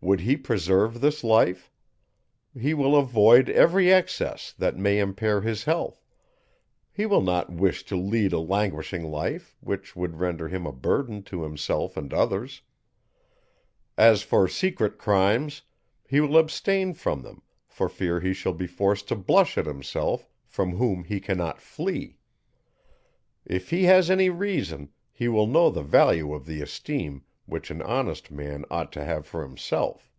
Would 0.00 0.20
he 0.20 0.36
preserve 0.36 1.00
this 1.00 1.24
life? 1.24 1.72
he 2.56 2.72
will 2.72 2.94
avoid 2.96 3.50
every 3.50 3.92
excess, 3.92 4.52
that 4.56 4.76
may 4.76 5.00
impair 5.00 5.40
his 5.40 5.64
health; 5.64 6.04
he 6.92 7.04
will 7.04 7.20
not 7.20 7.50
wish 7.50 7.82
to 7.86 7.96
lead 7.96 8.32
a 8.32 8.38
languishing 8.38 9.10
life, 9.10 9.56
which 9.58 9.96
would 9.96 10.20
render 10.20 10.46
him 10.46 10.66
a 10.66 10.72
burden 10.72 11.24
to 11.24 11.42
himself 11.42 11.96
and 11.96 12.14
others. 12.14 12.62
As 13.98 14.22
for 14.22 14.46
secret 14.46 14.98
crimes, 14.98 15.62
he 16.08 16.20
will 16.20 16.38
abstain 16.38 16.94
from 16.94 17.22
them, 17.22 17.42
for 17.66 17.88
fear 17.88 18.20
he 18.20 18.32
shall 18.32 18.54
be 18.54 18.68
forced 18.68 19.08
to 19.08 19.16
blush 19.16 19.58
at 19.58 19.66
himself, 19.66 20.28
from 20.46 20.76
whom 20.76 21.02
he 21.02 21.18
cannot 21.18 21.60
flee. 21.60 22.18
If 23.44 23.70
he 23.70 23.82
has 23.84 24.12
any 24.12 24.30
reason, 24.30 24.90
he 25.10 25.26
will 25.26 25.48
know 25.48 25.70
the 25.70 25.82
value 25.82 26.32
of 26.34 26.46
the 26.46 26.62
esteem 26.62 27.24
which 27.46 27.70
an 27.70 27.80
honest 27.80 28.30
man 28.30 28.62
ought 28.70 28.92
to 28.92 29.02
have 29.02 29.24
for 29.26 29.40
himself. 29.42 30.12